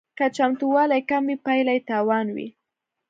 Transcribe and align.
که 0.17 0.25
چمتووالی 0.35 1.01
کم 1.09 1.23
وي 1.27 1.35
پایله 1.45 1.73
یې 1.75 1.81
تاوان 1.89 2.27
وي 2.35 2.47